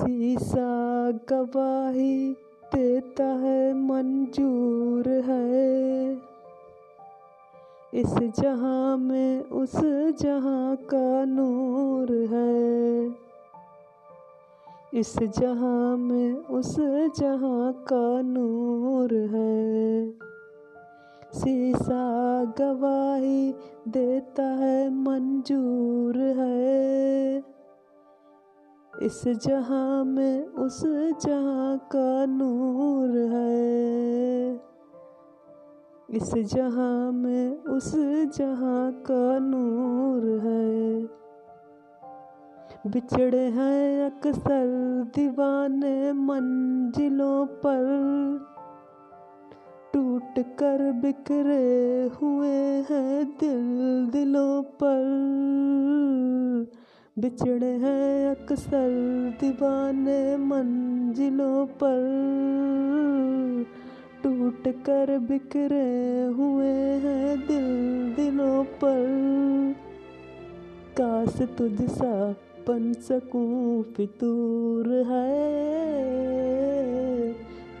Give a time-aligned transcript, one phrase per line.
[0.00, 2.32] शीशा गवाही
[2.74, 6.14] देता है, मंजूर है।
[7.94, 9.72] इस जहाँ में, उस
[10.20, 13.14] जहाँ का नूर है।
[14.94, 16.76] इस जहाँ में, उस
[17.18, 20.10] जहाँ का नूर है।
[21.34, 23.54] शीशा गवाही
[23.88, 27.59] देता है, मंजूर है।
[28.98, 30.82] इस जहाँ में उस
[31.26, 34.54] जहाँ का नूर है।
[36.10, 37.92] इस जहाँ में उस
[38.36, 41.02] जहाँ का नूर है।
[42.90, 44.66] बिछड़े हैं अक्सर
[45.14, 47.86] दीवाने मंजिलों पर।
[49.94, 55.20] टूट कर बिखरे हुए हैं दिल दिलों पर।
[57.20, 58.90] बिछड़े हैं अक्सर
[59.40, 62.00] दीवाने मंजिलों पर।
[64.22, 67.66] टूट कर बिखरे हुए हैं दिल
[68.16, 69.06] दिलों पर।
[71.00, 72.30] काश तुझ सा
[72.68, 75.28] बन सकूँ फितूर है।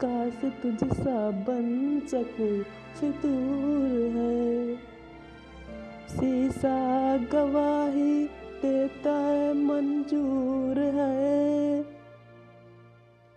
[0.04, 2.62] काश तुझ सा बन सकूँ
[3.00, 4.76] फितूर है।
[6.08, 11.80] शीशा गवाही देता है, मंजूर है।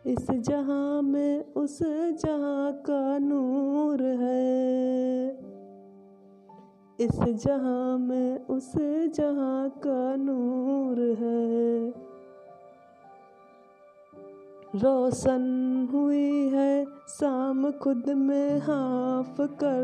[0.05, 1.79] इस जहाँ में, उस
[2.25, 5.29] जहाँ का नूर है।
[6.99, 8.73] इस जहाँ में, उस
[9.15, 11.89] जहाँ का नूर है।
[14.75, 15.43] रोशन
[15.91, 19.83] हुई है शाम खुद में हाफ़ कर।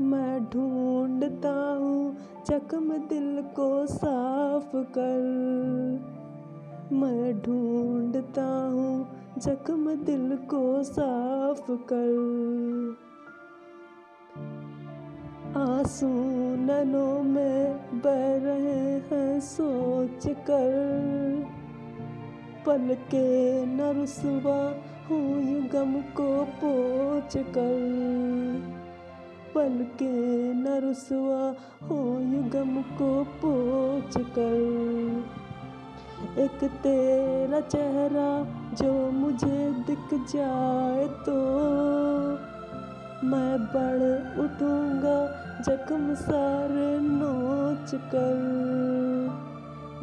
[0.00, 5.20] मैं ढूंढता हूँ जख्म दिल को साफ़ कर।
[6.92, 12.96] मैं ढूंढता हूँ जख्म दिल को साफ़ कर।
[15.56, 16.08] आँसू
[16.56, 20.74] ननों में बह रहे हैं सोच कर।
[22.66, 24.06] पल के न
[25.10, 28.73] हूँ गम को पोच कर।
[29.54, 30.12] पल के
[30.54, 31.42] न रुसवा
[31.86, 34.60] हूँ गम को पोच कर।
[36.38, 38.28] एक तेरा चेहरा
[38.74, 41.36] जो मुझे दिख जाए तो
[43.26, 44.02] मैं बढ़
[44.44, 45.18] उठूँगा
[45.60, 48.38] जख्म सारे नोच कर।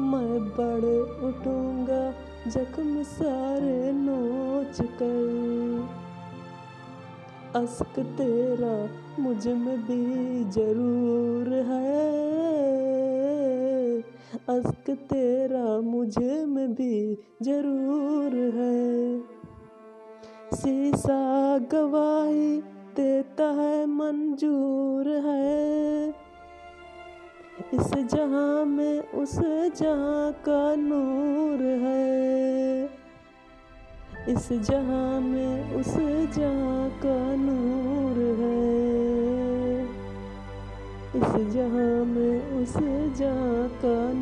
[0.02, 0.86] मैं बढ़
[1.26, 2.04] उठूँगा
[2.52, 6.01] जख्म सारे नोच कर।
[7.56, 8.76] अश्क तेरा
[9.20, 12.02] मुझमें भी ज़रूर है।
[14.50, 19.20] अश्क तेरा मुझे में भी ज़रूर है।
[20.56, 22.58] शीशा गवाही
[22.96, 26.10] देता है, मंजूर है।
[27.74, 29.36] इस जहाँ में उस
[29.76, 32.71] जहाँ का नूर है।
[34.30, 35.94] इस जहाँ में उस
[36.36, 39.84] जहाँ का नूर है।
[41.16, 42.74] इस जहाँ में उस
[43.18, 44.14] जहाँ का